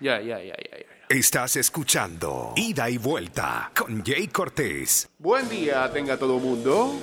[0.00, 0.86] Ya, ya, ya, ya, ya.
[1.08, 5.10] Estás escuchando Ida y Vuelta con Jay Cortés.
[5.18, 6.94] Buen día tenga todo mundo.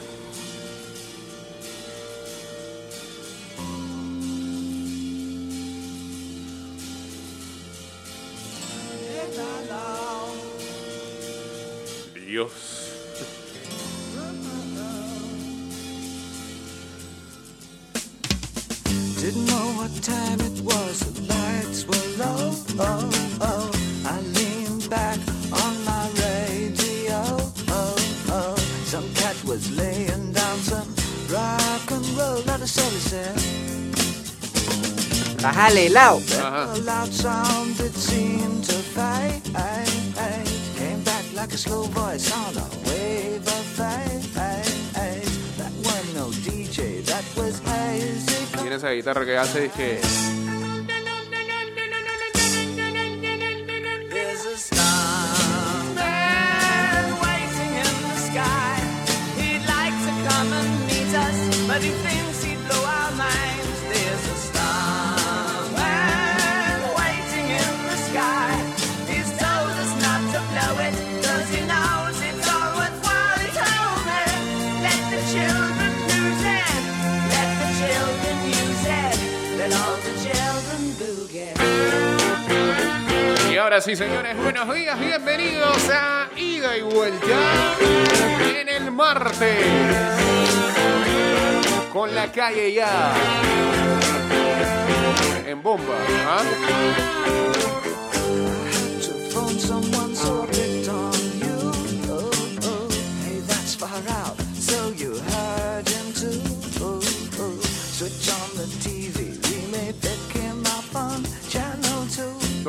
[47.05, 48.45] That was hazy.
[48.61, 49.99] Tiene esa guitarra que hace que
[83.51, 87.75] Y ahora sí, señores, buenos días, bienvenidos a Ida y Vuelta
[88.59, 89.65] en el martes.
[91.91, 93.13] Con la calle ya
[95.45, 95.95] en bomba.
[96.27, 96.43] ¿ah?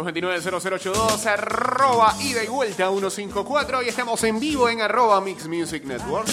[0.02, 6.28] 229-0082, arroba ida y vuelta 154 y estamos en vivo en arroba Mix Music Network.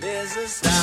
[0.00, 0.74] There's a starman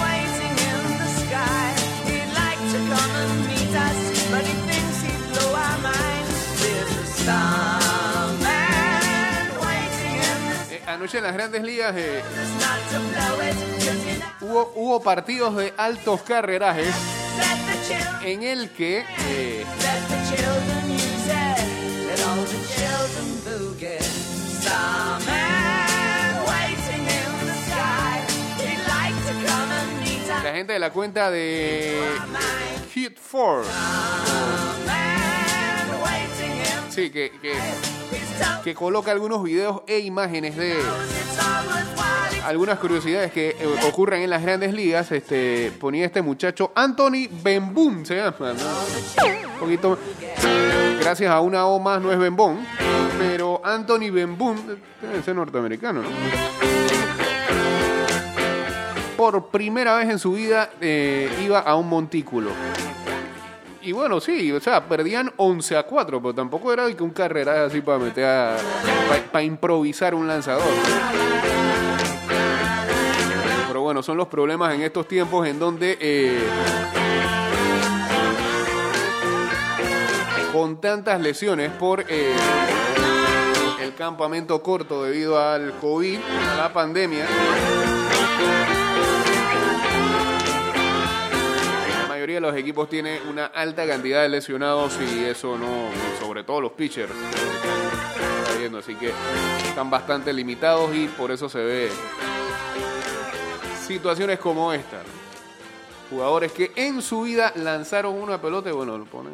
[0.00, 1.74] waiting in the sky.
[2.04, 4.09] He'd like to come and meet us.
[10.70, 12.22] Eh, anoche en las grandes ligas eh,
[14.40, 16.94] hubo, hubo, partidos de altos carrerajes
[18.22, 19.64] en el que eh,
[30.42, 32.00] la gente de la cuenta de
[32.92, 33.62] Hit 4
[36.90, 37.32] sí, que,
[38.62, 40.76] que, coloca algunos videos e imágenes de
[42.44, 45.10] algunas curiosidades que eh, ocurren en las grandes ligas.
[45.12, 48.36] Este, ponía este muchacho Anthony Bembum, se llama.
[48.40, 49.24] ¿no?
[49.54, 49.98] Un poquito,
[51.00, 52.66] gracias a una O más no es Bembón,
[53.18, 54.56] pero Anthony Bembum
[55.00, 56.08] debe ser norteamericano, ¿no?
[59.16, 62.52] Por primera vez en su vida eh, iba a un montículo.
[63.82, 67.64] Y bueno, sí, o sea, perdían 11 a 4, pero tampoco era que un carrera
[67.64, 68.56] así para meter a.
[69.32, 70.62] para improvisar un lanzador.
[73.68, 75.96] Pero bueno, son los problemas en estos tiempos en donde.
[76.00, 76.40] eh,
[80.52, 82.34] con tantas lesiones por eh,
[83.80, 86.18] el campamento corto debido al COVID,
[86.52, 87.26] a la pandemia.
[92.38, 95.88] Los equipos tiene una alta cantidad de lesionados y eso no,
[96.20, 97.12] sobre todo los pitchers.
[98.78, 99.12] Así que
[99.66, 101.90] están bastante limitados y por eso se ve
[103.86, 105.02] situaciones como esta.
[106.10, 109.32] Jugadores que en su vida lanzaron una pelota y bueno, lo ponen.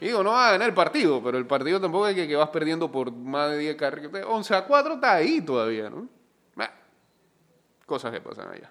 [0.00, 2.90] Digo, no va a ganar el partido, pero el partido tampoco es que, vas perdiendo
[2.90, 4.24] por más de 10 carreras.
[4.26, 6.08] 11 a 4 está ahí todavía, ¿no?
[7.86, 8.70] Cosas que pasan allá.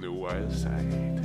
[0.00, 1.20] On the wild side.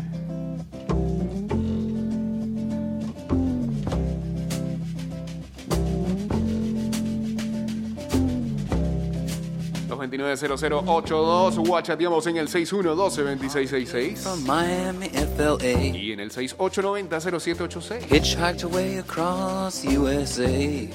[9.88, 15.95] Los 290082, guachateamos en el 6112-2666 Miami, FLA.
[15.95, 18.01] y en el 6890-0786.
[18.10, 20.89] Hitchhiked away across USA.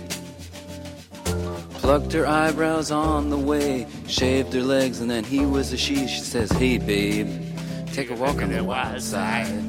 [1.80, 6.06] Plucked her eyebrows on the way, shaved her legs, and then he was a she.
[6.06, 7.49] She says, Hey, babe,
[7.92, 9.64] take a walk on the wild side.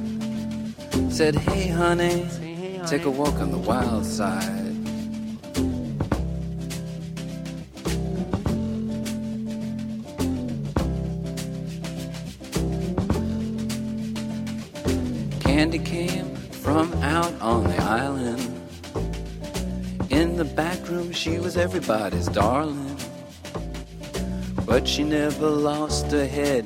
[1.09, 2.27] Said, Hey, honey,
[2.87, 4.71] take a walk on the wild side.
[15.41, 18.39] Candy came from out on the island.
[20.11, 22.97] In the back room, she was everybody's darling.
[24.65, 26.65] But she never lost her head,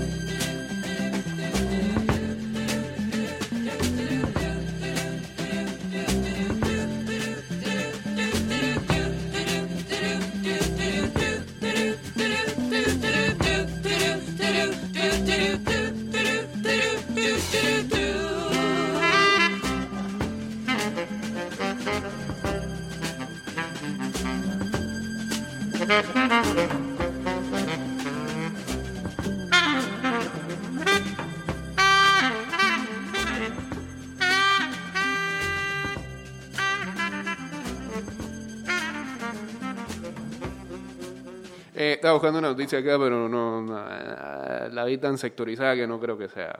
[42.61, 46.59] noticia acá, pero no, no, eh, la vi tan sectorizada que no creo que sea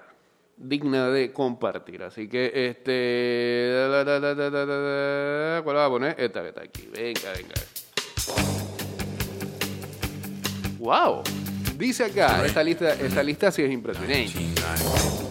[0.57, 2.03] digna de compartir.
[2.03, 3.71] Así que, este.
[5.63, 6.15] ¿Cuál va a poner?
[6.17, 6.89] Esta que está aquí.
[6.91, 7.53] Venga, venga.
[10.79, 11.21] ¡Wow!
[11.77, 14.31] Dice acá, esta lista, esta lista sí es impresionante.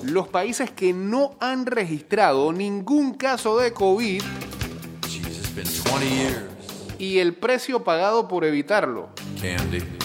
[0.04, 4.23] Los países que no han registrado ningún caso de COVID
[5.09, 6.42] Jeez, it's been 20 years.
[6.99, 9.11] y el precio pagado por evitarlo.
[9.40, 10.00] Candy.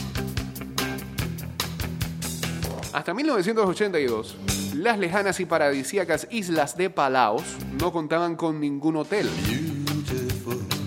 [3.05, 4.35] Hasta 1982,
[4.77, 7.43] las lejanas y paradisíacas islas de Palaos
[7.79, 9.29] no contaban con ningún hotel.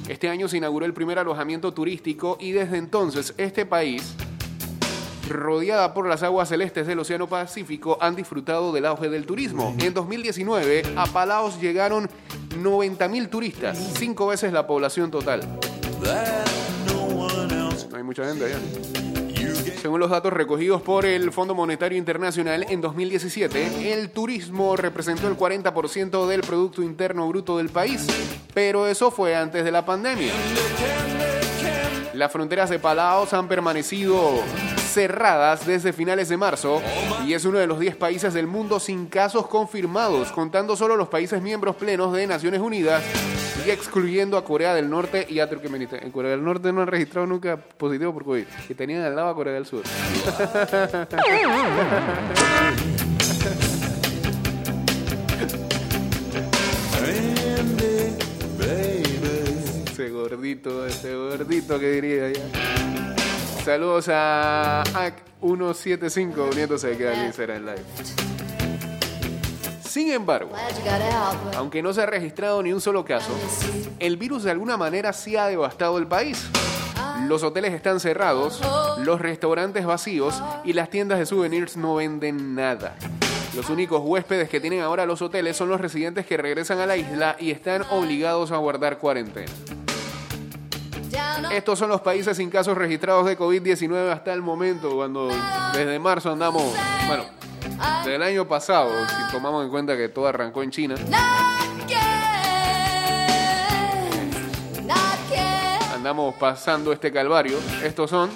[0.08, 4.16] Este año se inauguró el primer alojamiento turístico y desde entonces este país,
[5.28, 9.76] rodeada por las aguas celestes del Océano Pacífico, han disfrutado del auge del turismo.
[9.78, 12.10] En 2019 a Palaos llegaron
[12.60, 15.42] 90.000 turistas, cinco veces la población total.
[17.88, 19.07] No hay mucha gente allá.
[19.80, 25.36] Según los datos recogidos por el Fondo Monetario Internacional, en 2017 el turismo representó el
[25.36, 28.06] 40% del Producto Interno Bruto del país,
[28.54, 30.32] pero eso fue antes de la pandemia.
[32.18, 34.42] Las fronteras de Palaos han permanecido
[34.92, 36.82] cerradas desde finales de marzo
[37.24, 41.06] y es uno de los 10 países del mundo sin casos confirmados, contando solo los
[41.06, 43.04] países miembros plenos de Naciones Unidas
[43.64, 46.00] y excluyendo a Corea del Norte y a Turkmenistán.
[46.02, 49.28] En Corea del Norte no han registrado nunca positivo por COVID, que tenían al lado
[49.28, 49.84] a Corea del Sur.
[60.18, 63.64] gordito, ese gordito que diría ya.
[63.64, 64.82] Saludos a
[65.42, 67.84] AC175 uniéndose aquí al Instagram Live.
[69.82, 70.52] Sin embargo,
[71.56, 73.30] aunque no se ha registrado ni un solo caso,
[73.98, 76.46] el virus de alguna manera sí ha devastado el país.
[77.26, 78.60] Los hoteles están cerrados,
[78.98, 82.96] los restaurantes vacíos y las tiendas de souvenirs no venden nada.
[83.54, 86.96] Los únicos huéspedes que tienen ahora los hoteles son los residentes que regresan a la
[86.96, 89.50] isla y están obligados a guardar cuarentena.
[91.50, 95.28] Estos son los países sin casos registrados de COVID-19 hasta el momento, cuando
[95.72, 96.62] desde marzo andamos,
[97.06, 97.24] bueno,
[98.04, 100.94] del año pasado, si tomamos en cuenta que todo arrancó en China,
[105.94, 107.58] andamos pasando este calvario.
[107.82, 108.30] Estos son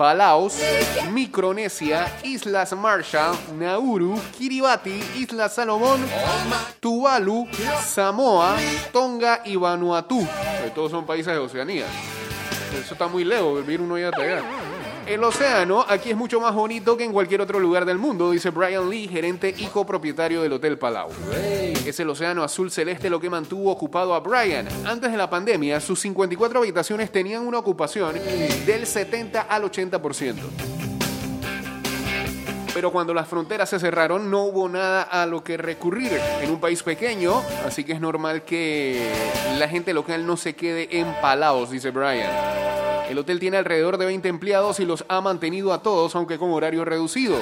[0.00, 0.54] Palaos,
[1.12, 6.00] Micronesia, Islas Marshall, Nauru, Kiribati, Islas Salomón,
[6.80, 7.46] Tuvalu,
[7.84, 8.56] Samoa,
[8.94, 10.26] Tonga y Vanuatu.
[10.64, 11.84] Que todos son países de Oceanía.
[12.82, 14.42] Eso está muy lejos, vivir uno ya allá.
[15.10, 18.50] El océano aquí es mucho más bonito que en cualquier otro lugar del mundo, dice
[18.50, 21.10] Brian Lee, gerente y copropietario del Hotel Palau.
[21.84, 24.68] Es el océano azul celeste lo que mantuvo ocupado a Brian.
[24.86, 28.14] Antes de la pandemia, sus 54 habitaciones tenían una ocupación
[28.64, 30.99] del 70 al 80%.
[32.80, 36.58] Pero cuando las fronteras se cerraron no hubo nada a lo que recurrir en un
[36.58, 38.98] país pequeño, así que es normal que
[39.58, 42.30] la gente local no se quede en Palaos, dice Brian.
[43.10, 46.52] El hotel tiene alrededor de 20 empleados y los ha mantenido a todos, aunque con
[46.52, 47.36] horario reducido.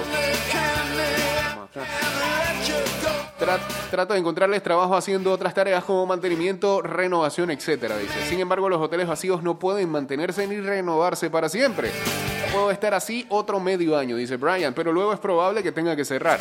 [3.39, 3.61] Tra-
[3.93, 8.25] trato de encontrarles trabajo haciendo otras tareas como mantenimiento, renovación, etcétera, dice.
[8.29, 11.93] Sin embargo, los hoteles vacíos no pueden mantenerse ni renovarse para siempre.
[12.53, 16.05] Puedo estar así otro medio año, dice Brian, pero luego es probable que tenga que
[16.05, 16.41] cerrar.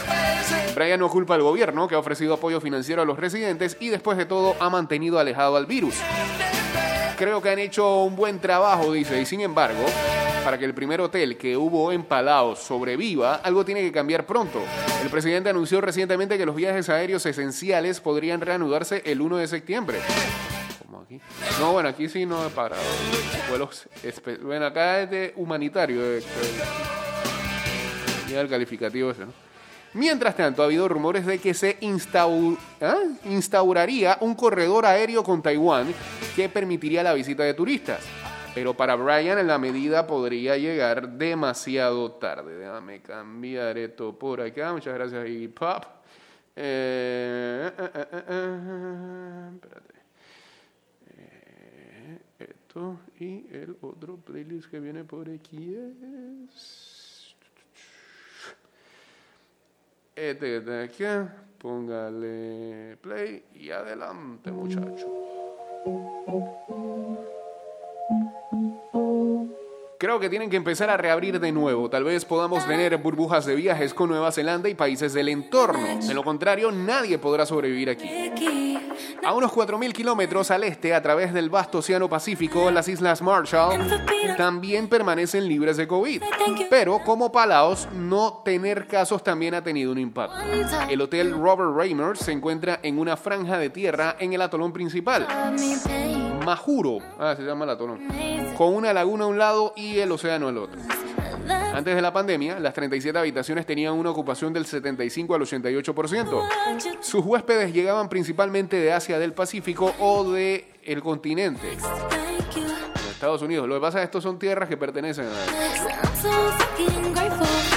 [0.73, 4.17] Brian no culpa al gobierno, que ha ofrecido apoyo financiero a los residentes y después
[4.17, 5.95] de todo ha mantenido alejado al virus.
[7.17, 9.83] Creo que han hecho un buen trabajo, dice, y sin embargo,
[10.43, 14.61] para que el primer hotel que hubo en Palaos sobreviva, algo tiene que cambiar pronto.
[15.03, 19.99] El presidente anunció recientemente que los viajes aéreos esenciales podrían reanudarse el 1 de septiembre.
[21.59, 22.81] No, bueno, aquí sí no he parado.
[23.49, 23.87] Vuelos
[24.41, 26.01] bueno, acá es de humanitario.
[28.27, 29.47] Mira el calificativo ese, ¿no?
[29.93, 31.77] Mientras tanto, ha habido rumores de que se
[32.81, 32.97] ¿ah?
[33.25, 35.93] instauraría un corredor aéreo con Taiwán
[36.35, 38.01] que permitiría la visita de turistas.
[38.53, 42.57] Pero para Brian la medida podría llegar demasiado tarde.
[42.57, 44.73] Déjame cambiar esto por acá.
[44.73, 45.83] Muchas gracias, Iggy Pop.
[46.55, 47.89] Eh, eh,
[48.29, 49.96] eh, espérate.
[53.19, 57.35] Y el otro playlist que viene por aquí es...
[60.15, 61.03] Este que aquí,
[61.59, 65.07] póngale play y adelante, muchacho.
[69.99, 71.89] Creo que tienen que empezar a reabrir de nuevo.
[71.89, 75.99] Tal vez podamos tener burbujas de viajes con Nueva Zelanda y países del entorno.
[75.99, 78.07] De lo contrario, nadie podrá sobrevivir aquí.
[79.23, 83.79] A unos 4.000 kilómetros al este, a través del vasto Océano Pacífico, las Islas Marshall
[84.37, 86.23] también permanecen libres de COVID.
[86.69, 90.37] Pero, como Palaos, no tener casos también ha tenido un impacto.
[90.89, 95.27] El hotel Robert Raymer se encuentra en una franja de tierra en el atolón principal.
[96.45, 98.07] Majuro, ah, se llama el atolón,
[98.57, 100.79] con una laguna a un lado y el océano al otro.
[101.49, 106.41] Antes de la pandemia, las 37 habitaciones tenían una ocupación del 75 al 88%.
[107.01, 111.77] Sus huéspedes llegaban principalmente de Asia del Pacífico o de el continente,
[113.17, 113.67] Estados Unidos.
[113.67, 115.25] Lo que pasa es que estos son tierras que pertenecen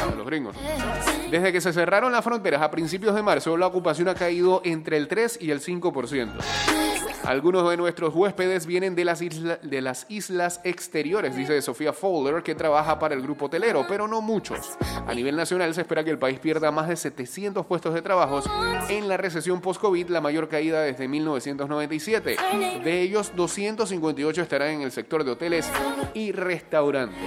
[0.03, 0.55] a los gringos.
[1.31, 4.99] Desde que se cerraron las fronteras a principios de marzo, la ocupación ha caído entre
[4.99, 6.90] el 3 y el 5%.
[7.25, 13.15] Algunos de nuestros huéspedes vienen de las, islas exteriores, dice Sofía Fowler, que trabaja para
[13.15, 14.77] el grupo hotelero, pero no muchos.
[15.07, 18.41] A nivel nacional se espera que el país pierda más de 700 puestos de trabajo
[18.89, 22.37] en la recesión post-COVID, la mayor caída desde 1997.
[22.83, 25.71] De ellos, 258 estarán en el sector de hoteles
[26.15, 27.19] y restaurantes.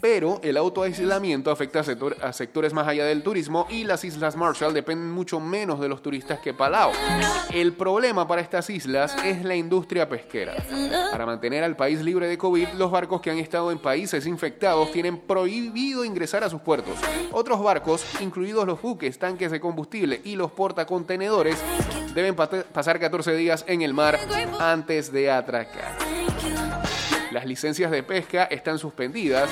[0.00, 4.74] Pero el autoaislamiento afecta a, a sectores más allá del turismo y las Islas Marshall
[4.74, 6.92] dependen mucho menos de los turistas que Palau.
[7.52, 10.54] El problema para estas islas es la industria pesquera.
[11.10, 14.90] Para mantener al país libre de COVID, los barcos que han estado en países infectados
[14.92, 16.94] tienen prohibido ingresar a sus puertos.
[17.32, 21.58] Otros barcos, incluidos los buques, tanques de combustible y los portacontenedores,
[22.14, 24.18] deben pasar 14 días en el mar
[24.58, 26.19] antes de atracar.
[27.30, 29.48] Las licencias de pesca están suspendidas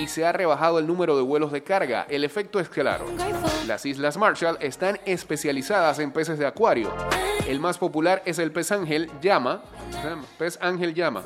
[0.00, 2.06] y se ha rebajado el número de vuelos de carga.
[2.08, 3.04] El efecto es claro.
[3.66, 6.90] Las Islas Marshall están especializadas en peces de acuario.
[7.46, 9.62] El más popular es el pez ángel llama,
[10.38, 11.22] pez ángel llama,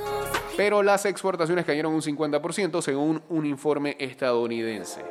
[0.56, 5.02] pero las exportaciones cayeron un 50% según un informe estadounidense.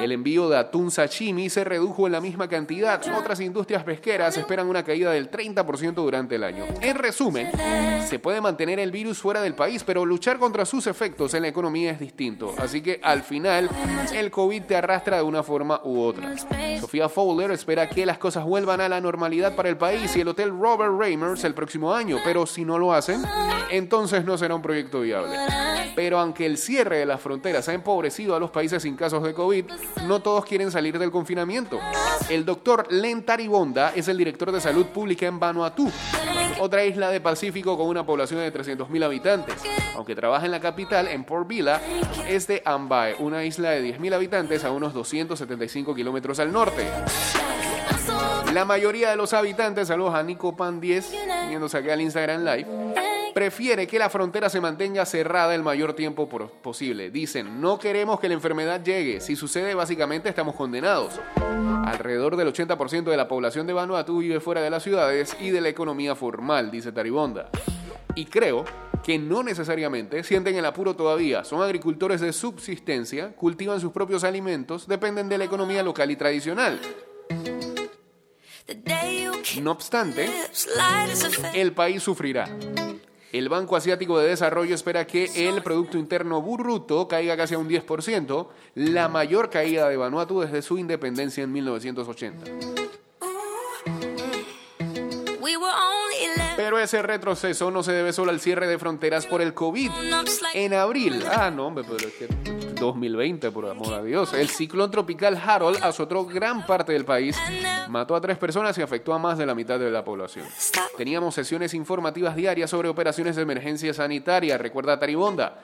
[0.00, 3.00] El envío de atún sashimi se redujo en la misma cantidad.
[3.16, 6.64] Otras industrias pesqueras esperan una caída del 30% durante el año.
[6.80, 7.50] En resumen,
[8.06, 11.48] se puede mantener el virus fuera del país, pero luchar contra sus efectos en la
[11.48, 12.54] economía es distinto.
[12.58, 13.70] Así que al final,
[14.14, 16.34] el COVID te arrastra de una forma u otra.
[16.80, 20.28] Sofía Fowler espera que las cosas vuelvan a la normalidad para el país y el
[20.28, 23.22] Hotel Robert Reimers el próximo año, pero si no lo hacen,
[23.70, 25.36] entonces no será un proyecto viable.
[25.94, 29.32] Pero aunque el cierre de las fronteras ha empobrecido a los países sin casos de
[29.32, 29.64] COVID,
[30.06, 31.78] no todos quieren salir del confinamiento.
[32.28, 35.90] El doctor Len Taribonda es el director de salud pública en Vanuatu,
[36.60, 39.56] otra isla de Pacífico con una población de 300.000 habitantes.
[39.94, 41.80] Aunque trabaja en la capital, en Port Vila,
[42.28, 46.86] es de Ambae, una isla de 10.000 habitantes a unos 275 kilómetros al norte.
[48.52, 51.12] La mayoría de los habitantes, saludos a Nico Pan 10,
[51.48, 52.66] viéndose aquí al Instagram Live,
[53.34, 57.10] prefiere que la frontera se mantenga cerrada el mayor tiempo posible.
[57.10, 59.20] Dicen, no queremos que la enfermedad llegue.
[59.20, 61.20] Si sucede, básicamente estamos condenados.
[61.84, 65.60] Alrededor del 80% de la población de Vanuatu vive fuera de las ciudades y de
[65.60, 67.50] la economía formal, dice Taribonda.
[68.14, 68.64] Y creo
[69.02, 71.44] que no necesariamente sienten el apuro todavía.
[71.44, 76.80] Son agricultores de subsistencia, cultivan sus propios alimentos, dependen de la economía local y tradicional.
[79.62, 80.28] No obstante,
[81.54, 82.48] el país sufrirá.
[83.32, 87.68] El Banco Asiático de Desarrollo espera que el Producto Interno Bruto caiga casi a un
[87.68, 92.83] 10%, la mayor caída de Vanuatu desde su independencia en 1980.
[96.56, 99.90] Pero ese retroceso no se debe solo al cierre de fronteras por el COVID.
[100.54, 102.28] En abril, ah, no, hombre, pero es que
[102.74, 107.36] 2020, por amor a Dios, el ciclón tropical Harold azotó gran parte del país,
[107.88, 110.46] mató a tres personas y afectó a más de la mitad de la población.
[110.96, 115.60] Teníamos sesiones informativas diarias sobre operaciones de emergencia sanitaria, recuerda Taribonda.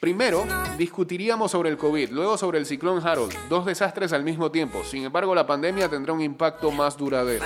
[0.00, 0.44] Primero,
[0.76, 4.84] discutiríamos sobre el COVID, luego sobre el ciclón Harold, dos desastres al mismo tiempo.
[4.84, 7.44] Sin embargo, la pandemia tendrá un impacto más duradero.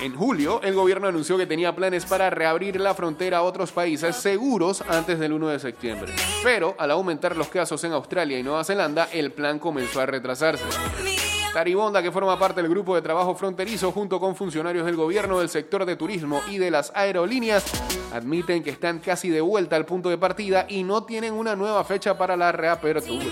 [0.00, 4.16] En julio, el gobierno anunció que tenía planes para reabrir la frontera a otros países
[4.16, 6.12] seguros antes del 1 de septiembre.
[6.42, 10.64] Pero, al aumentar los casos en Australia y Nueva Zelanda, el plan comenzó a retrasarse.
[11.52, 15.48] Taribonda, que forma parte del grupo de trabajo fronterizo junto con funcionarios del gobierno, del
[15.48, 17.64] sector de turismo y de las aerolíneas,
[18.12, 21.84] admiten que están casi de vuelta al punto de partida y no tienen una nueva
[21.84, 23.24] fecha para la reapertura.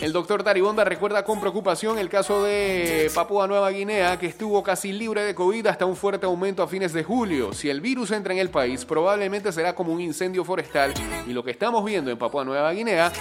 [0.00, 4.92] El doctor Taribonda recuerda con preocupación el caso de Papúa Nueva Guinea, que estuvo casi
[4.92, 7.52] libre de COVID hasta un fuerte aumento a fines de julio.
[7.52, 10.94] Si el virus entra en el país, probablemente será como un incendio forestal
[11.26, 13.12] y lo que estamos viendo en Papúa Nueva Guinea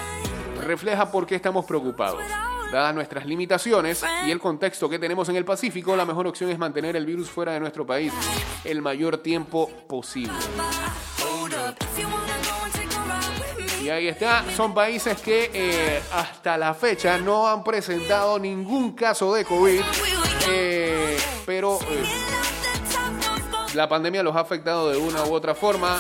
[0.64, 2.24] refleja por qué estamos preocupados.
[2.72, 6.58] Dadas nuestras limitaciones y el contexto que tenemos en el Pacífico, la mejor opción es
[6.58, 8.14] mantener el virus fuera de nuestro país
[8.64, 10.34] el mayor tiempo posible.
[13.84, 19.34] Y ahí está, son países que eh, hasta la fecha no han presentado ningún caso
[19.34, 19.82] de COVID,
[20.50, 22.04] eh, pero eh,
[23.76, 26.00] la pandemia los ha afectado de una u otra forma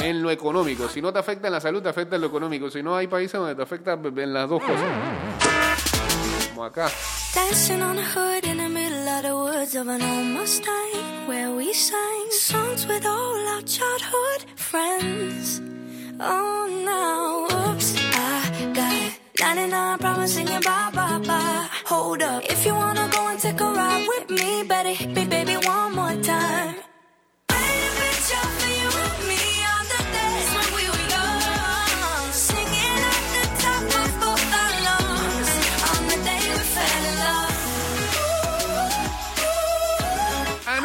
[0.00, 0.88] en lo económico.
[0.88, 2.70] Si no te afecta en la salud, te afecta en lo económico.
[2.70, 4.86] Si no, hay países donde te afecta en las dos cosas.
[6.50, 6.88] Como acá.
[9.18, 15.60] The middle of an old Mustang, where we sang songs with all our childhood friends.
[16.20, 21.68] Oh, now, oops, I got 99 promising you bye, bye, bye.
[21.86, 25.24] Hold up, if you wanna go and take a ride with me, better hit me,
[25.24, 26.76] baby, one more time.
[27.48, 28.77] Paint a picture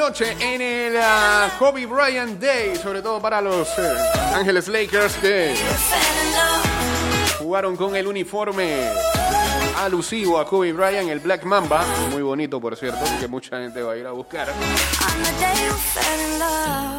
[0.03, 0.13] love.
[0.13, 3.93] Anoche en el ah, Kobe Bryant Day, sobre todo para los eh,
[4.35, 5.55] Ángeles Lakers que
[7.39, 8.89] jugaron con el uniforme
[9.77, 13.93] alusivo a Kobe Bryant, el Black Mamba, muy bonito por cierto, que mucha gente va
[13.93, 14.49] a ir a buscar.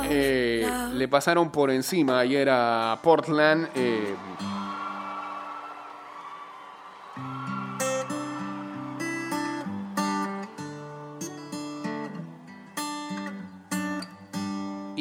[0.09, 3.69] Eh, le pasaron por encima ayer a Portland.
[3.75, 4.14] eh,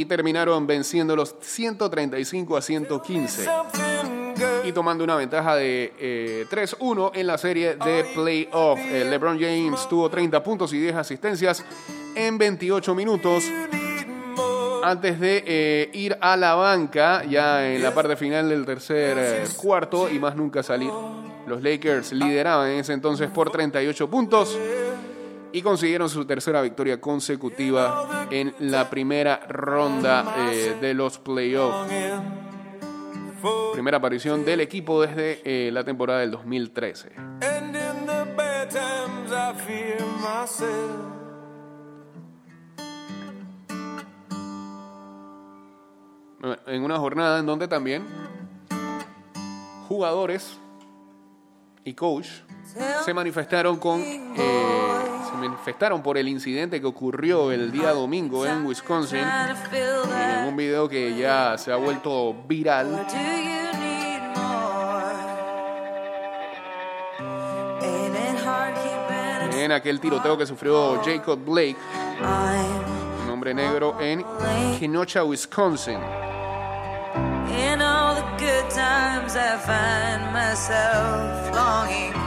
[0.03, 3.47] y terminaron venciendo los 135 a 115
[4.65, 8.79] y tomando una ventaja de eh, 3-1 en la serie de playoff.
[8.79, 11.63] Eh, LeBron James tuvo 30 puntos y 10 asistencias
[12.15, 13.45] en 28 minutos
[14.83, 19.43] antes de eh, ir a la banca ya en la parte final del tercer eh,
[19.55, 20.91] cuarto y más nunca salir.
[21.47, 24.57] Los Lakers lideraban en ese entonces por 38 puntos
[25.53, 31.93] y consiguieron su tercera victoria consecutiva en la primera ronda eh, de los playoffs.
[33.73, 37.11] Primera aparición del equipo desde eh, la temporada del 2013.
[37.15, 41.13] And in the bad times I fear myself.
[46.67, 48.03] en una jornada en donde también
[49.87, 50.59] jugadores
[51.85, 52.27] y coach
[53.05, 54.92] se manifestaron con eh,
[55.33, 59.19] se manifestaron por el incidente que ocurrió el día domingo en Wisconsin.
[59.19, 63.05] En un video que ya se ha vuelto viral.
[69.53, 71.77] En aquel tiroteo que sufrió Jacob Blake
[73.23, 74.23] un hombre negro en
[74.79, 75.99] Kenosha, Wisconsin.
[77.49, 82.22] in all the good times I find myself longing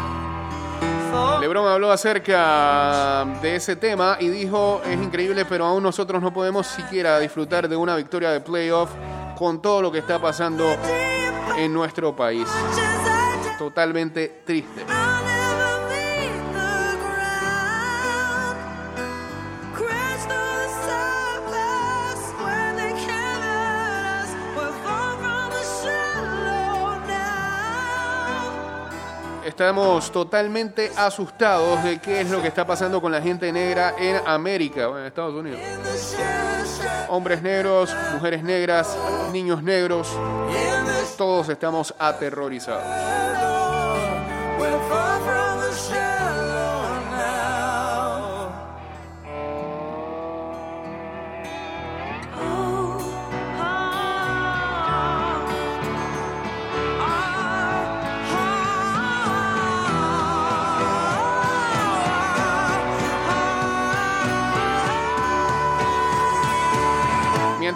[1.41, 6.67] LeBron habló acerca de ese tema y dijo, es increíble, pero aún nosotros no podemos
[6.67, 8.91] siquiera disfrutar de una victoria de playoff
[9.37, 10.65] con todo lo que está pasando
[11.57, 12.49] en nuestro país.
[13.59, 14.85] Totalmente triste.
[29.57, 34.21] Estamos totalmente asustados de qué es lo que está pasando con la gente negra en
[34.27, 35.59] América, en Estados Unidos.
[37.09, 38.95] Hombres negros, mujeres negras,
[39.33, 40.15] niños negros,
[41.17, 43.56] todos estamos aterrorizados.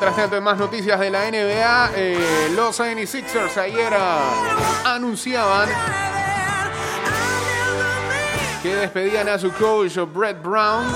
[0.00, 5.68] Mientras tanto, en más noticias de la NBA, eh, los 76ers ayer ah, anunciaban
[8.62, 10.86] que despedían a su coach Brett Brown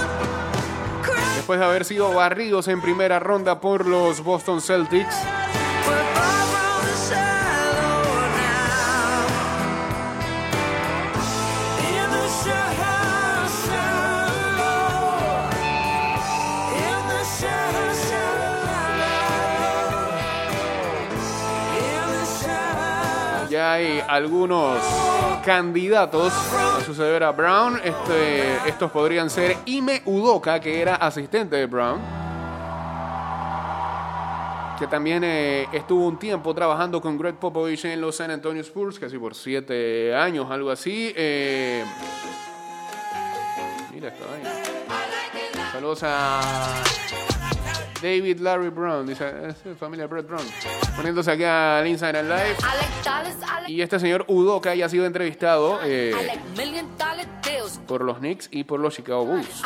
[1.36, 5.14] después de haber sido barridos en primera ronda por los Boston Celtics.
[23.74, 24.78] Hay algunos
[25.44, 27.80] candidatos a suceder a Brown.
[27.82, 32.00] Este, estos podrían ser Ime Udoka, que era asistente de Brown.
[34.78, 38.98] Que también eh, estuvo un tiempo trabajando con Greg Popovich en los San Antonio Spurs,
[38.98, 41.12] casi por siete años, algo así.
[41.16, 41.84] Eh,
[43.92, 44.50] mira esta vaina.
[45.72, 46.40] Saludos a
[48.04, 50.44] David Larry Brown, dice es familia Brett Brown,
[50.94, 52.56] poniéndose aquí al Instagram Live.
[53.66, 56.12] Y este señor Udoka ya ha sido entrevistado eh,
[57.86, 59.62] Por los Knicks y por los Chicago Bulls.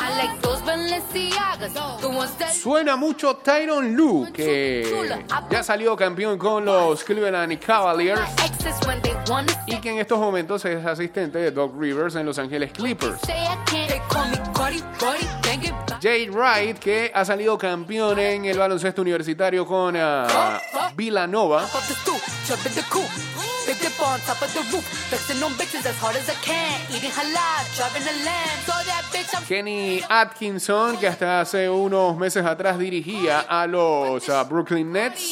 [2.53, 5.19] Suena mucho Tyron Lue, que
[5.49, 8.21] ya salió campeón con los Cleveland Cavaliers.
[9.67, 13.19] Y que en estos momentos es asistente de Doc Rivers en Los Ángeles Clippers.
[16.01, 20.59] Jade Wright, que ha salido campeón en el baloncesto universitario con ah,
[20.95, 21.65] Villanova.
[24.09, 24.83] On top of the roof.
[25.09, 26.81] Flexing on bitches as hard as I can.
[26.89, 28.57] Eating halal, driving a lamb.
[28.65, 34.27] So that bitch, I'm Kenny Atkinson, que hasta hace unos meses atrás dirigía a los
[34.29, 35.31] ah, Brooklyn Nets.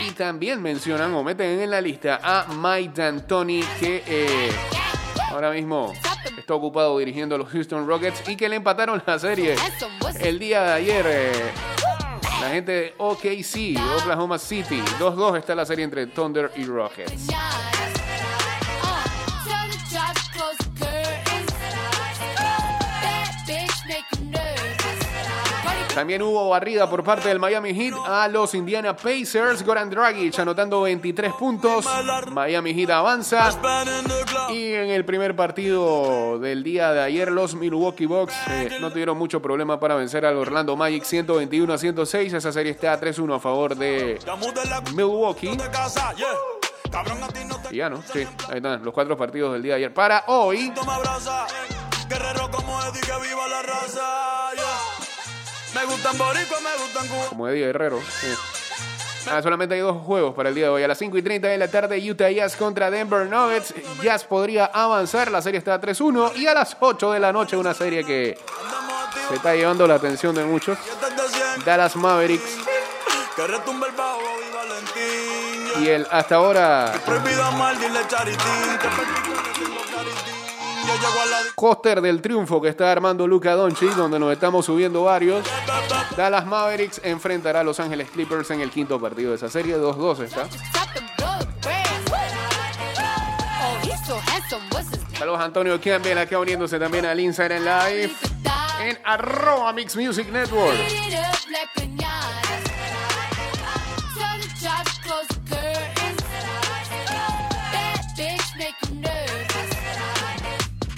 [0.00, 4.50] Y también mencionan o meten en la lista a Mike D'Antoni, que eh,
[5.30, 5.92] ahora mismo
[6.38, 9.56] está ocupado dirigiendo a los Houston Rockets y que le empataron la serie
[10.20, 11.06] el día de ayer.
[11.08, 11.75] eh,
[12.46, 17.26] la gente de OKC, Oklahoma City, 2-2 está la serie entre Thunder y Rockets.
[25.96, 29.64] También hubo barrida por parte del Miami Heat a los Indiana Pacers.
[29.64, 31.86] Goran Dragic anotando 23 puntos.
[32.32, 33.48] Miami Heat avanza.
[34.50, 39.16] Y en el primer partido del día de ayer, los Milwaukee Bucks eh, no tuvieron
[39.16, 42.30] mucho problema para vencer al Orlando Magic 121 a 106.
[42.30, 44.18] Esa serie está 3-1 a favor de
[44.94, 45.56] Milwaukee.
[47.70, 48.18] Y ya no, sí,
[48.50, 49.94] ahí están los cuatro partidos del día de ayer.
[49.94, 50.74] Para hoy.
[55.86, 57.28] Gustan boricua, me gustan cubanos.
[57.28, 58.00] como Eddie Guerrero.
[58.20, 58.28] sí.
[59.28, 60.82] Ah, solamente hay dos juegos para el día de hoy.
[60.84, 63.74] A las 5 y 30 de la tarde, Utah Jazz contra Denver Nuggets.
[64.00, 66.36] Jazz podría avanzar, la serie está a 3-1.
[66.36, 68.38] Y a las 8 de la noche, una serie que
[69.28, 70.78] se está llevando la atención de muchos.
[70.78, 71.64] Es de 100.
[71.64, 72.66] Dallas Mavericks
[75.80, 76.92] y el hasta ahora
[81.54, 85.46] Coster del triunfo que está armando Luca Doncic, donde nos estamos subiendo varios.
[86.16, 89.76] Dallas Mavericks enfrentará a Los Ángeles Clippers en el quinto partido de esa serie.
[89.76, 90.48] 2-2 está.
[95.18, 98.12] Saludos Antonio Campbell acá uniéndose también al Instagram Live
[98.82, 100.76] en arroba Mix Music Network.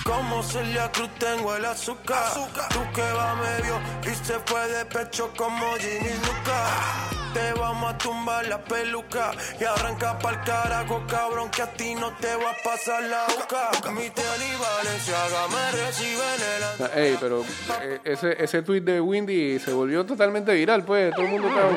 [0.09, 2.33] Como Celia Cruz tengo el azúcar.
[2.71, 3.79] Tú que va medio
[4.11, 7.11] y se fue de pecho como Ginny Luca.
[7.35, 12.11] Te vamos a tumbar la peluca y arranca pa'l carajo, cabrón, que a ti no
[12.17, 13.91] te va a pasar la boca.
[13.91, 17.45] Mi tele Valenciaga me reciben el Ey, pero
[17.83, 21.13] eh, ese, ese tweet de Windy se volvió totalmente viral, pues.
[21.13, 21.69] Todo el mundo está.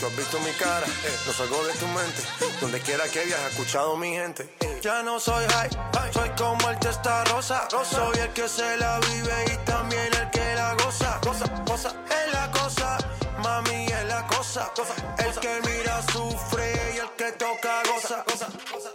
[0.00, 2.22] Tú has visto mi cara, eh, no salgo de tu mente.
[2.58, 4.48] Donde quiera que viajes, escuchado mi gente.
[4.80, 5.68] Ya no soy high,
[6.10, 7.68] soy como el testa rosa.
[7.68, 11.20] Soy el que se la vive y también el que la goza.
[11.20, 12.96] Cosa, cosa, es la cosa,
[13.42, 14.72] mami es la cosa.
[15.18, 18.24] El que mira sufre y el que toca goza.
[18.26, 18.90] goza, goza.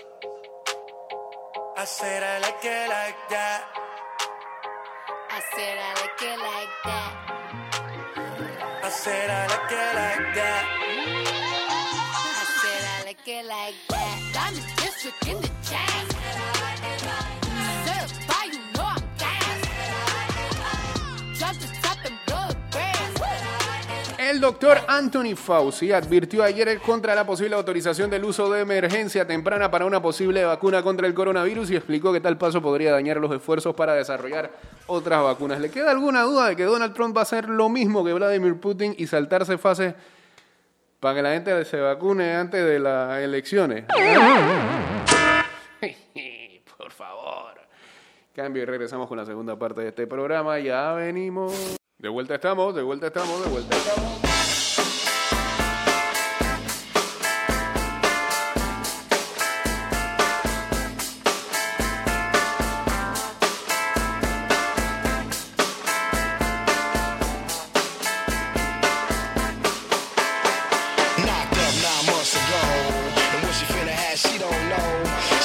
[1.77, 3.61] I said I like it like that.
[5.29, 7.44] I said I like it like that.
[8.85, 10.65] I said I like it like that.
[12.27, 14.19] I said I like it like that.
[14.37, 17.44] I'm district in the chain.
[24.35, 29.71] El doctor Anthony Fauci advirtió ayer contra la posible autorización del uso de emergencia temprana
[29.71, 33.31] para una posible vacuna contra el coronavirus y explicó que tal paso podría dañar los
[33.31, 34.51] esfuerzos para desarrollar
[34.87, 35.61] otras vacunas.
[35.61, 38.59] ¿Le queda alguna duda de que Donald Trump va a hacer lo mismo que Vladimir
[38.59, 39.95] Putin y saltarse fases
[40.99, 43.85] para que la gente se vacune antes de las elecciones?
[46.77, 47.53] Por favor.
[48.35, 50.59] Cambio y regresamos con la segunda parte de este programa.
[50.59, 51.77] Ya venimos.
[51.97, 54.19] De vuelta estamos, de vuelta estamos, de vuelta estamos.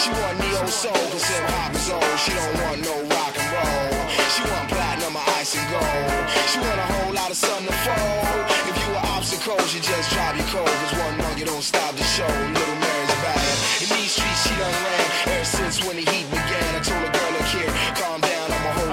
[0.01, 2.19] She want neo soul, cause hip hop is old.
[2.19, 4.09] She don't want no rock and roll.
[4.35, 6.31] She want platinum or ice and gold.
[6.49, 8.47] She want a whole lot of sun to fold.
[8.69, 10.67] If you were obstacles, you just drop your cold.
[10.67, 12.27] Cause one monkey don't stop the show.
[12.27, 13.57] Little Mary's bad.
[13.83, 16.70] In these streets, she done ran ever since when the heat began.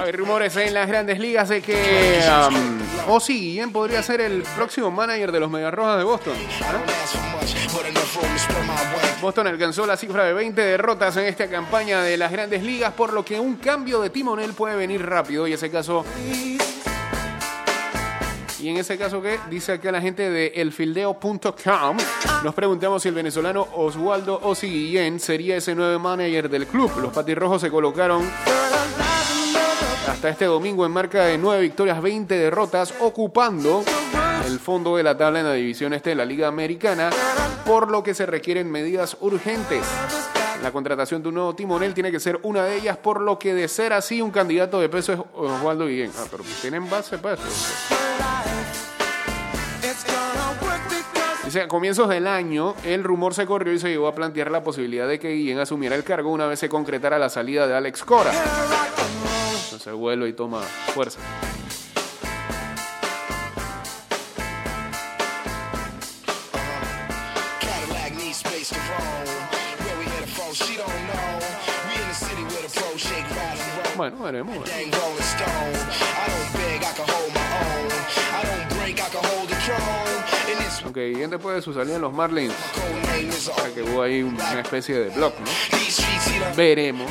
[0.08, 2.18] Hay rumores en las grandes ligas de que
[2.48, 6.32] um, Ozzy Guillén podría ser el próximo manager de los Megarrojas de Boston.
[9.20, 13.12] Boston alcanzó la cifra de 20 derrotas en esta campaña de las grandes ligas, por
[13.12, 15.46] lo que un cambio de timonel puede venir rápido.
[15.46, 16.06] Y ese caso.
[18.60, 19.38] Y en ese caso, ¿qué?
[19.50, 21.96] Dice acá la gente de elfildeo.com.
[22.44, 26.90] Nos preguntamos si el venezolano Oswaldo Ozzy Guillén sería ese nuevo manager del club.
[26.98, 28.22] Los patirrojos se colocaron
[30.08, 33.84] hasta este domingo en marca de 9 victorias, 20 derrotas, ocupando
[34.46, 37.10] el fondo de la tabla en la división este de la Liga Americana,
[37.66, 39.84] por lo que se requieren medidas urgentes.
[40.62, 43.54] La contratación de un nuevo timonel tiene que ser una de ellas, por lo que
[43.54, 46.10] de ser así, un candidato de peso es Osvaldo Guillén.
[46.18, 47.44] Ah, pero tienen base para eso.
[51.44, 54.62] Dice, a comienzos del año, el rumor se corrió y se llegó a plantear la
[54.62, 58.04] posibilidad de que Guillén asumiera el cargo una vez se concretara la salida de Alex
[58.04, 58.32] Cora.
[59.68, 61.20] Entonces vuelve y toma fuerza.
[73.94, 74.64] Bueno, veremos.
[74.64, 74.88] veremos.
[80.86, 84.60] Ok, bien después de su salida en los Marlins, o sea que hubo ahí una
[84.60, 86.56] especie de block, ¿no?
[86.56, 87.10] Veremos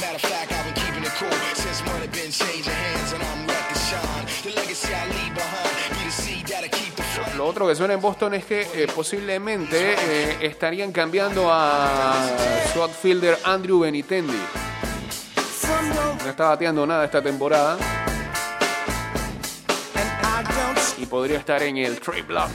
[0.00, 3.46] Matter of fact, I've been keeping it cool since money been changing hands, and I'm
[3.46, 4.26] ready to shine.
[4.44, 7.36] The legacy I leave behind be the seed that'll keep the flame.
[7.36, 12.14] Lo otro que suena en Boston es que eh, posiblemente eh, estarían cambiando a
[12.72, 14.38] su outfielder Andrew Benitendi.
[16.22, 17.76] No está bateando nada esta temporada
[20.96, 22.50] y podría estar en el trade block.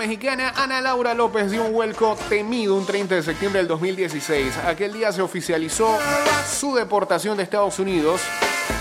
[0.00, 4.56] Mexicana Ana Laura López dio un vuelco temido un 30 de septiembre del 2016.
[4.64, 5.98] Aquel día se oficializó
[6.50, 8.22] su deportación de Estados Unidos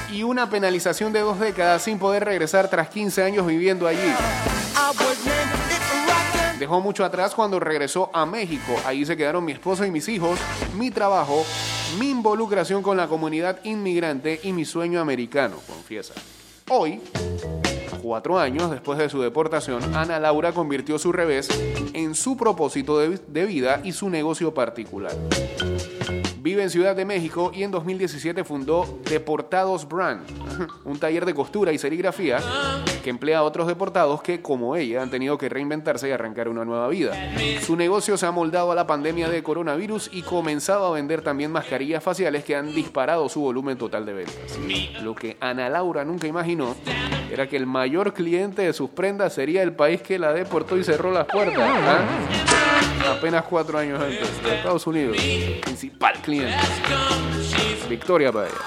[0.09, 4.13] y una penalización de dos décadas sin poder regresar tras 15 años viviendo allí.
[6.57, 8.73] Dejó mucho atrás cuando regresó a México.
[8.85, 10.39] Ahí se quedaron mi esposa y mis hijos,
[10.77, 11.45] mi trabajo,
[11.99, 16.13] mi involucración con la comunidad inmigrante y mi sueño americano, confiesa.
[16.69, 17.01] Hoy,
[18.09, 21.47] cuatro años después de su deportación, Ana Laura convirtió su revés
[21.93, 25.11] en su propósito de, vida y su negocio particular.
[26.41, 30.25] Vive en Ciudad de México y en 2017 fundó Deportados Brand,
[30.85, 32.39] un taller de costura y serigrafía
[33.03, 36.65] que emplea a otros deportados que, como ella, han tenido que reinventarse y arrancar una
[36.65, 37.13] nueva vida.
[37.61, 41.51] Su negocio se ha moldado a la pandemia de coronavirus y comenzado a vender también
[41.51, 44.59] mascarillas faciales que han disparado su volumen total de ventas.
[45.03, 46.75] Lo que Ana Laura nunca imaginó
[47.31, 50.83] era que el mayor cliente de sus prendas sería el país que la deportó y
[50.83, 51.59] cerró las puertas.
[51.59, 52.05] ¿ah?
[53.17, 55.17] Apenas cuatro años antes, Estados Unidos.
[55.61, 56.57] Principal cliente.
[57.87, 58.57] Victoria para ella.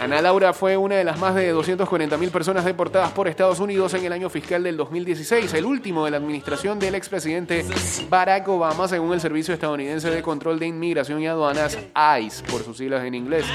[0.00, 3.94] Ana Laura fue una de las más de 240 mil personas deportadas por Estados Unidos
[3.94, 7.64] en el año fiscal del 2016, el último de la administración del expresidente
[8.10, 11.78] Barack Obama, según el Servicio Estadounidense de Control de Inmigración y Aduanas,
[12.20, 13.46] ICE, por sus siglas en inglés.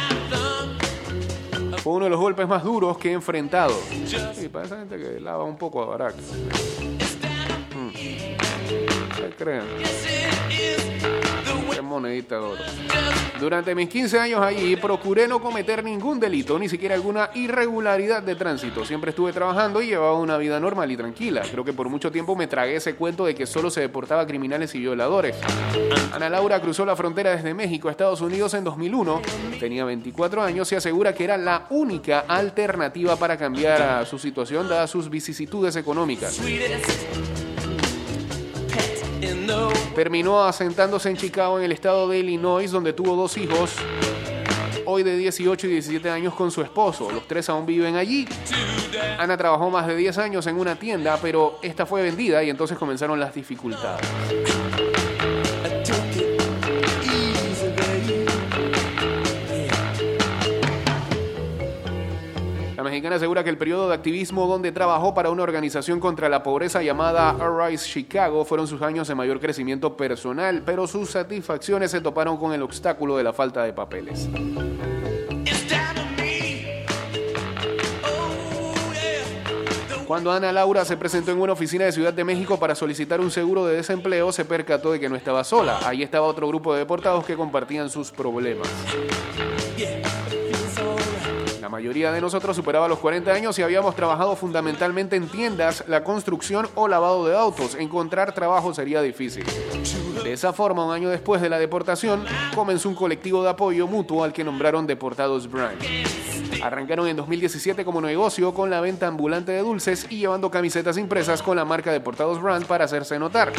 [1.84, 3.74] Fue uno de los golpes más duros que he enfrentado.
[4.36, 6.16] Sí, para esa gente que lava un poco a Barack.
[7.76, 7.90] Mm.
[9.16, 9.64] ¿Qué creen?
[11.92, 12.64] Monedita de oro.
[13.40, 18.36] Durante mis 15 años allí procuré no cometer ningún delito, ni siquiera alguna irregularidad de
[18.36, 18.86] tránsito.
[18.86, 21.42] Siempre estuve trabajando y llevaba una vida normal y tranquila.
[21.52, 24.28] Creo que por mucho tiempo me tragué ese cuento de que solo se deportaba a
[24.28, 25.36] criminales y violadores.
[26.14, 29.22] Ana Laura cruzó la frontera desde México a Estados Unidos en 2001.
[29.60, 34.90] Tenía 24 años y asegura que era la única alternativa para cambiar su situación dadas
[34.90, 36.40] sus vicisitudes económicas.
[39.96, 43.76] Terminó asentándose en Chicago, en el estado de Illinois, donde tuvo dos hijos,
[44.86, 47.12] hoy de 18 y 17 años con su esposo.
[47.12, 48.28] Los tres aún viven allí.
[49.18, 52.78] Ana trabajó más de 10 años en una tienda, pero esta fue vendida y entonces
[52.78, 54.08] comenzaron las dificultades.
[63.02, 66.44] La mexicana asegura que el periodo de activismo donde trabajó para una organización contra la
[66.44, 72.00] pobreza llamada Arise Chicago fueron sus años de mayor crecimiento personal, pero sus satisfacciones se
[72.00, 74.30] toparon con el obstáculo de la falta de papeles.
[80.06, 83.32] Cuando Ana Laura se presentó en una oficina de Ciudad de México para solicitar un
[83.32, 85.80] seguro de desempleo, se percató de que no estaba sola.
[85.86, 88.70] Ahí estaba otro grupo de deportados que compartían sus problemas.
[91.72, 96.68] Mayoría de nosotros superaba los 40 años y habíamos trabajado fundamentalmente en tiendas, la construcción
[96.76, 97.76] o lavado de autos.
[97.76, 99.46] Encontrar trabajo sería difícil.
[100.22, 104.26] De esa forma, un año después de la deportación, comenzó un colectivo de apoyo mutuo
[104.26, 105.82] al que nombraron Deportados Brand.
[106.62, 111.42] Arrancaron en 2017 como negocio con la venta ambulante de dulces y llevando camisetas impresas
[111.42, 113.54] con la marca Deportados Brand para hacerse notar.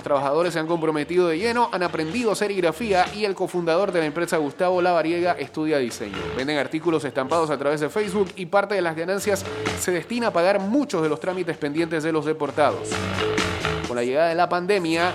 [0.00, 4.06] Los trabajadores se han comprometido de lleno, han aprendido serigrafía y el cofundador de la
[4.06, 6.16] empresa Gustavo Lavariega estudia diseño.
[6.38, 9.44] Venden artículos estampados a través de Facebook y parte de las ganancias
[9.78, 12.88] se destina a pagar muchos de los trámites pendientes de los deportados.
[13.86, 15.12] Con la llegada de la pandemia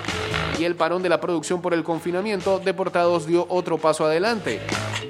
[0.60, 4.62] y el parón de la producción por el confinamiento, Deportados dio otro paso adelante.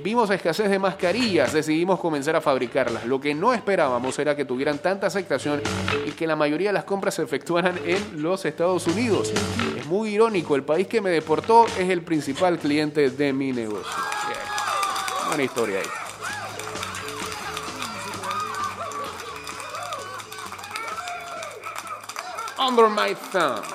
[0.04, 3.06] Vimos escasez de mascarillas, decidimos comenzar a fabricarlas.
[3.06, 5.62] Lo que no esperábamos era que tuvieran tanta aceptación
[6.06, 9.34] y que la mayoría de las compras se efectuaran en los Estados Unidos.
[9.78, 13.91] Es muy irónico, el país que me deportó es el principal cliente de mi negocio.
[15.28, 15.86] Buena historia ahí.
[22.58, 23.74] Under my thumb.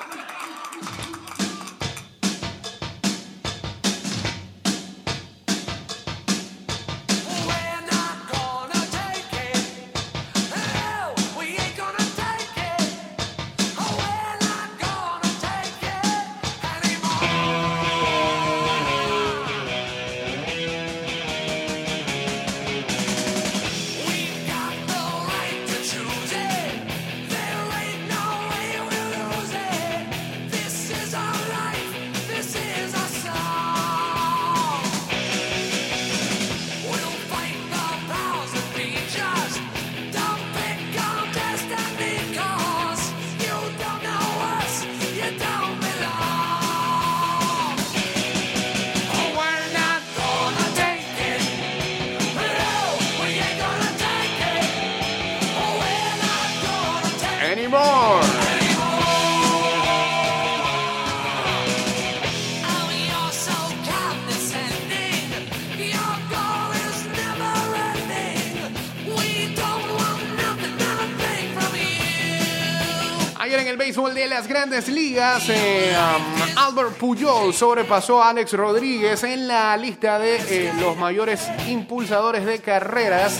[73.51, 79.25] En el béisbol de las grandes ligas, eh, um, Albert Puyol sobrepasó a Alex Rodríguez
[79.25, 83.39] en la lista de eh, los mayores impulsadores de carreras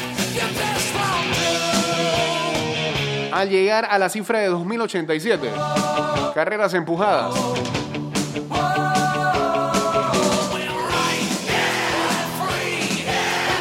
[3.31, 5.49] al llegar a la cifra de 2087
[6.35, 7.33] carreras empujadas.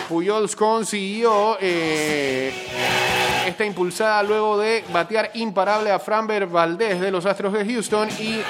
[0.08, 2.69] Pujols consiguió eh,
[3.64, 8.40] impulsada luego de batear imparable a Framber Valdez de los Astros de Houston y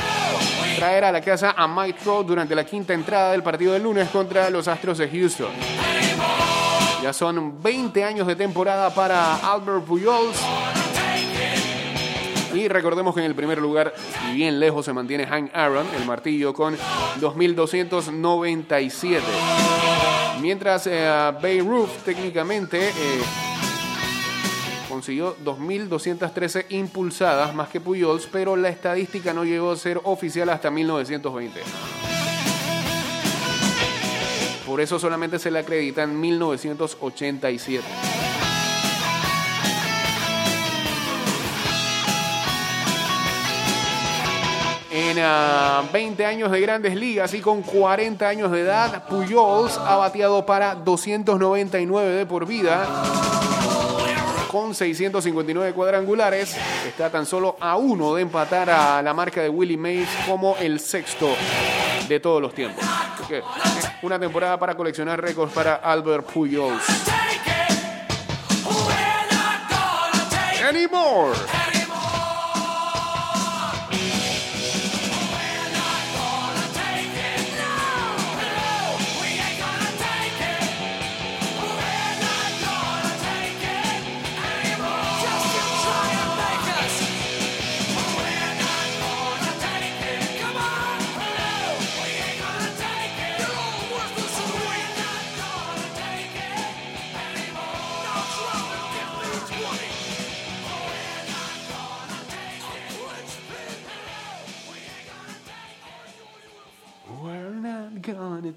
[0.77, 4.09] traer a la casa a Mike Trout durante la quinta entrada del partido del lunes
[4.11, 5.51] contra los Astros de Houston.
[7.03, 10.39] Ya son 20 años de temporada para Albert Pujols.
[12.53, 13.95] Y recordemos que en el primer lugar,
[14.31, 16.77] y bien lejos, se mantiene Hank Aaron, el martillo, con
[17.21, 19.21] 2.297.
[20.41, 23.23] Mientras eh, Babe Ruth técnicamente eh,
[24.91, 30.71] consiguió 2.213 impulsadas más que Pujols, pero la estadística no llegó a ser oficial hasta
[30.71, 31.61] 1920.
[34.67, 37.85] Por eso solamente se le acredita en 1987.
[44.93, 49.97] En ah, 20 años de grandes ligas y con 40 años de edad, Pujols ha
[49.97, 52.89] bateado para 299 de por vida
[54.51, 56.57] con 659 cuadrangulares.
[56.87, 60.81] Está tan solo a uno de empatar a la marca de Willie Mays como el
[60.81, 61.29] sexto
[62.09, 62.85] de todos los tiempos.
[63.29, 63.43] Que,
[64.03, 66.83] una temporada para coleccionar récords para Albert Pujols.
[70.69, 71.60] Anymore.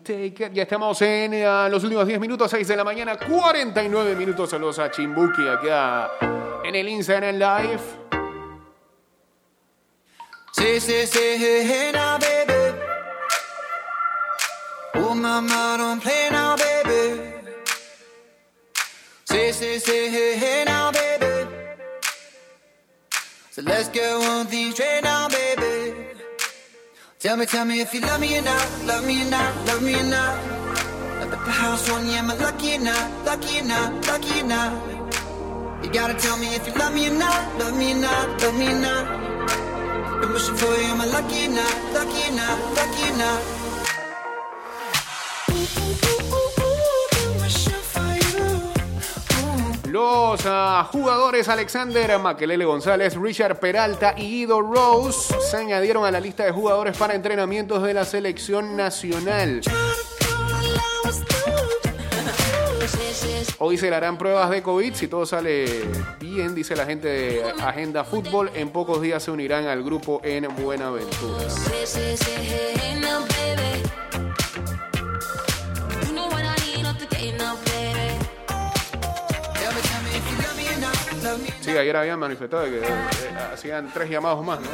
[0.04, 0.54] Take it.
[0.54, 4.50] Ya estamos en eh, los últimos 10 minutos, 6 de la mañana, 49 minutos.
[4.50, 6.12] Saludos a Chimbuki acá
[6.64, 8.04] en el Instagram Live.
[10.52, 12.78] Say, hey, hey, now, baby.
[14.94, 17.22] Hold mama, don't play now, baby.
[19.26, 21.50] Say, hey, hey now, baby.
[23.50, 25.83] So let's get one thing straight now, baby.
[27.24, 29.82] Tell me, tell me if you love me or not, love me or not, love
[29.82, 30.38] me or not.
[31.24, 34.42] Up at the house on you, am I lucky or not, lucky or not, lucky
[34.42, 34.72] or not?
[35.82, 38.56] You gotta tell me if you love me or not, love me or not, love
[38.56, 40.20] me or not.
[40.20, 43.63] Been wishing for you, am I lucky or not, lucky or not, lucky or not?
[49.94, 50.42] Los
[50.92, 56.52] jugadores Alexander Maquelele González, Richard Peralta y Guido Rose se añadieron a la lista de
[56.52, 59.62] jugadores para entrenamientos de la selección nacional.
[63.60, 64.96] Hoy se harán pruebas de COVID.
[64.96, 65.84] Si todo sale
[66.20, 70.48] bien, dice la gente de Agenda Fútbol, en pocos días se unirán al grupo en
[70.56, 71.46] Buenaventura.
[81.62, 82.84] Sí, ayer habían manifestado que eh,
[83.54, 84.68] hacían tres llamados más, ¿no?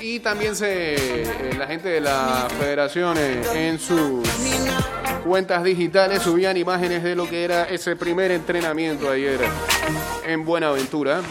[0.00, 4.26] Y también se eh, la gente de la federación eh, en sus
[5.24, 9.40] cuentas digitales subían imágenes de lo que era ese primer entrenamiento ayer
[10.24, 11.22] en Buenaventura.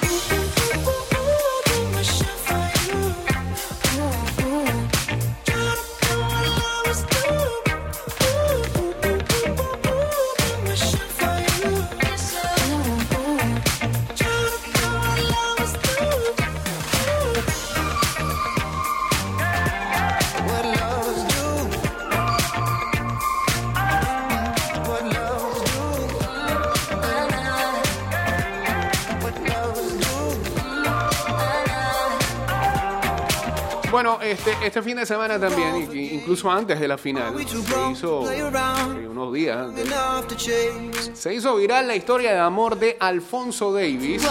[34.03, 39.07] Bueno, este, este fin de semana también, incluso antes de la final, se hizo eh,
[39.07, 44.27] unos días antes, se hizo viral la historia de amor de Alfonso Davis,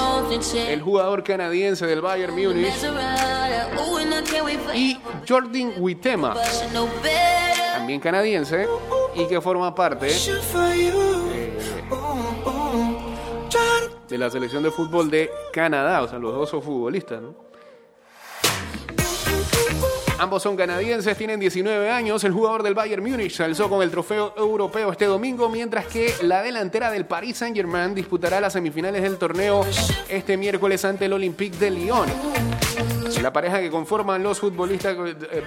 [0.56, 2.74] el jugador canadiense del Bayern Múnich,
[4.74, 4.98] y
[5.28, 6.34] Jordan Huitema,
[7.72, 8.66] también canadiense,
[9.14, 10.08] y que forma parte
[11.88, 12.10] to
[14.08, 17.49] de la selección de fútbol de Canadá, o sea, los dos son futbolistas, ¿no?
[20.20, 22.22] Ambos son canadienses, tienen 19 años.
[22.24, 26.12] El jugador del Bayern Múnich se alzó con el trofeo europeo este domingo, mientras que
[26.22, 29.64] la delantera del Paris Saint-Germain disputará las semifinales del torneo
[30.10, 32.06] este miércoles ante el Olympique de Lyon.
[33.22, 35.42] La pareja que conforman los futbolistas eh, eh,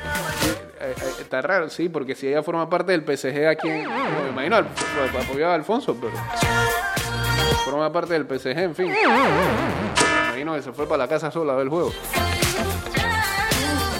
[0.79, 5.53] eh, está raro, sí, porque si ella forma parte del PSG aquí, me imagino apoyaba
[5.53, 6.13] a Alfonso, pero
[7.63, 8.91] forma parte del PSG, en fin.
[10.29, 11.91] Imagino que se fue para la casa sola a ver el juego.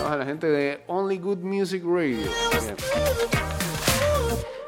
[0.08, 2.28] A la gente de Only Good Music Radio.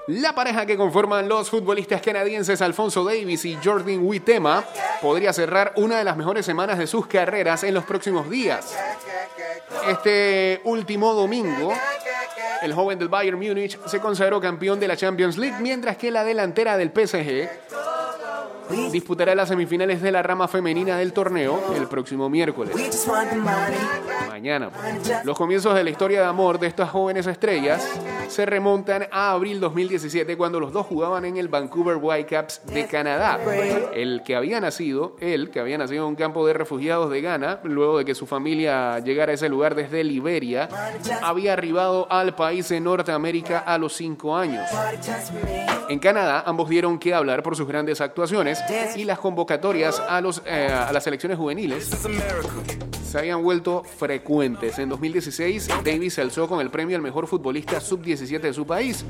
[0.07, 4.63] La pareja que conforman los futbolistas canadienses Alfonso Davis y Jordan Huitema
[5.01, 8.77] podría cerrar una de las mejores semanas de sus carreras en los próximos días.
[9.89, 11.73] Este último domingo,
[12.61, 16.23] el joven del Bayern Múnich se consagró campeón de la Champions League, mientras que la
[16.23, 17.49] delantera del PSG
[18.91, 22.75] disputará las semifinales de la rama femenina del torneo el próximo miércoles.
[24.35, 24.69] Mañana.
[25.23, 27.89] Los comienzos de la historia de amor de estas jóvenes estrellas
[28.29, 33.39] se remontan a abril 2017 cuando los dos jugaban en el Vancouver Whitecaps de Canadá.
[33.93, 37.59] El que había nacido, él que había nacido en un campo de refugiados de Ghana,
[37.63, 40.69] luego de que su familia llegara a ese lugar desde Liberia,
[41.21, 44.69] había arribado al país de Norteamérica a los cinco años.
[45.89, 48.59] En Canadá, ambos dieron que hablar por sus grandes actuaciones
[48.95, 51.89] y las convocatorias a, los, eh, a las selecciones juveniles
[53.15, 54.77] se habían vuelto frecuentes.
[54.77, 57.79] En 2016, Davis se alzó con el premio al mejor futbolista
[58.17, 59.05] sub-17 de su país.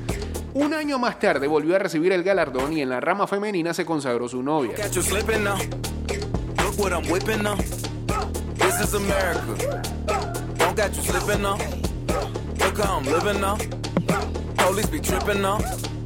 [0.54, 3.84] Un año más tarde volvió a recibir el galardón y en la rama femenina se
[3.84, 4.74] consagró su novia.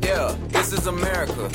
[0.02, 1.48] Yeah, this is America.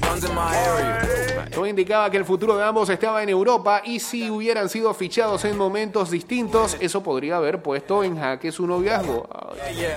[0.00, 1.20] Guns in my area.
[1.50, 5.44] Todo indicaba que el futuro de ambos estaba en Europa y si hubieran sido fichados
[5.44, 9.28] en momentos distintos, eso podría haber puesto en jaque su noviazgo.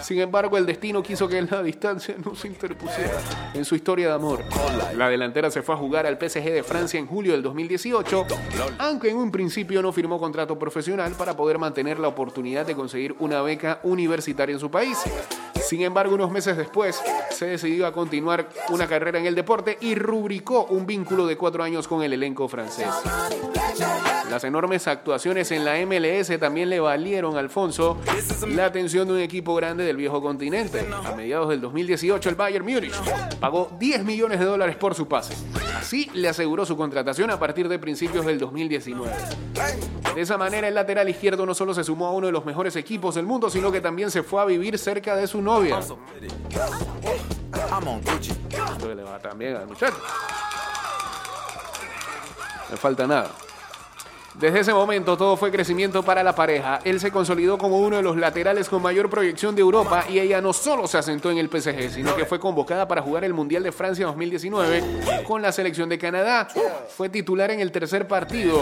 [0.01, 3.19] Sin embargo, el destino quiso que la distancia no se interpusiera
[3.53, 4.43] en su historia de amor.
[4.95, 8.25] La delantera se fue a jugar al PSG de Francia en julio del 2018,
[8.79, 13.15] aunque en un principio no firmó contrato profesional para poder mantener la oportunidad de conseguir
[13.19, 14.97] una beca universitaria en su país.
[15.63, 19.95] Sin embargo, unos meses después se decidió a continuar una carrera en el deporte y
[19.95, 22.87] rubricó un vínculo de cuatro años con el elenco francés.
[24.29, 27.97] Las enormes actuaciones en la MLS también le valieron a Alfonso
[28.47, 30.85] la atención de un equipo grande del viejo continente.
[31.05, 32.95] A mediados del 2018, el Bayern Múnich
[33.39, 35.35] pagó 10 millones de dólares por su pase.
[35.77, 39.11] Así le aseguró su contratación a partir de principios del 2019.
[40.15, 42.75] De esa manera, el lateral izquierdo no solo se sumó a uno de los mejores
[42.75, 45.79] equipos del mundo, sino que también se fue a vivir cerca de su novia.
[47.55, 48.31] I'm on Gucci.
[48.49, 49.97] Esto que le va también al muchacho.
[52.69, 53.29] No falta nada.
[54.35, 56.79] Desde ese momento todo fue crecimiento para la pareja.
[56.83, 60.41] Él se consolidó como uno de los laterales con mayor proyección de Europa y ella
[60.41, 63.61] no solo se asentó en el PSG, sino que fue convocada para jugar el Mundial
[63.61, 66.47] de Francia 2019 con la selección de Canadá.
[66.95, 68.59] Fue titular en el tercer partido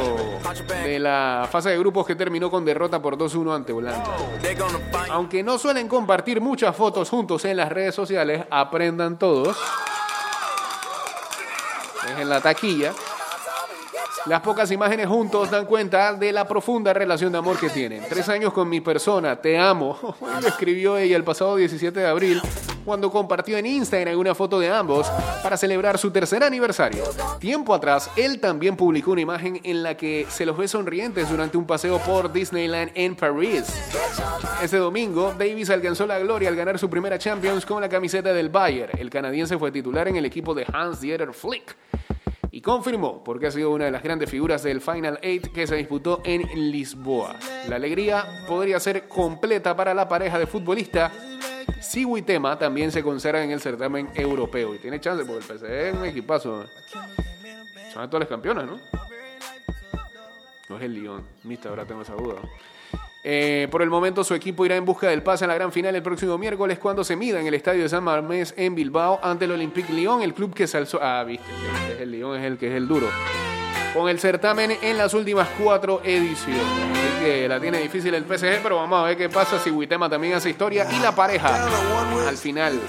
[0.83, 4.03] de la fase de grupos que terminó con derrota por 2-1 ante Holanda.
[5.09, 9.57] Aunque no suelen compartir muchas fotos juntos en las redes sociales, aprendan todos.
[12.09, 12.93] Es en la taquilla.
[14.27, 18.03] Las pocas imágenes juntos dan cuenta de la profunda relación de amor que tienen.
[18.07, 19.97] Tres años con mi persona, te amo.
[20.41, 22.41] Lo escribió ella el pasado 17 de abril
[22.85, 25.07] cuando compartió en Instagram una foto de ambos
[25.41, 27.03] para celebrar su tercer aniversario.
[27.39, 31.57] Tiempo atrás, él también publicó una imagen en la que se los ve sonrientes durante
[31.57, 33.65] un paseo por Disneyland en París.
[34.61, 38.49] Este domingo, Davis alcanzó la gloria al ganar su primera Champions con la camiseta del
[38.49, 38.91] Bayern.
[38.99, 41.75] El canadiense fue titular en el equipo de Hans-Dieter Flick
[42.61, 46.21] confirmó porque ha sido una de las grandes figuras del Final Eight que se disputó
[46.23, 46.41] en
[46.71, 47.35] Lisboa.
[47.67, 51.11] La alegría podría ser completa para la pareja de futbolistas
[51.79, 54.75] si Huitema también se conserva en el certamen europeo.
[54.75, 56.65] Y tiene chance porque el PSG es un equipazo.
[57.93, 58.79] Son las campeonas, ¿no?
[60.69, 61.25] No es el Lyon.
[61.43, 62.35] Mista, ahora tengo esa duda.
[63.23, 65.95] Eh, por el momento su equipo irá en busca del pase a la gran final
[65.95, 69.45] el próximo miércoles cuando se mida en el estadio de San Mamés en Bilbao ante
[69.45, 70.99] el Olympique Lyon, el club que se alzó...
[71.01, 71.45] Ah, viste,
[71.81, 73.07] este es el Lyon es el que es el duro.
[73.93, 76.63] Con el certamen en las últimas cuatro ediciones.
[76.63, 80.09] Así que la tiene difícil el PSG, pero vamos a ver qué pasa si Huitema
[80.09, 81.67] también hace historia y la pareja
[82.27, 82.79] al final.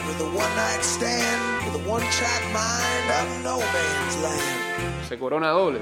[5.12, 5.80] Se corona doble.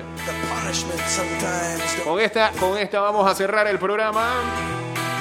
[2.03, 4.43] Con esta, con esta vamos a cerrar el programa.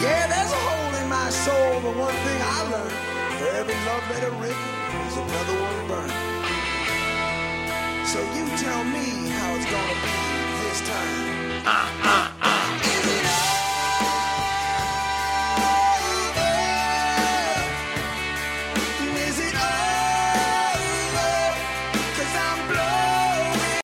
[0.01, 2.91] Yeah, there's a hole in my soul, but one thing I learned:
[3.38, 4.57] for every love letter written,
[4.93, 6.12] there's another one burned.
[8.07, 10.10] So you tell me how it's gonna be
[10.64, 11.30] this time.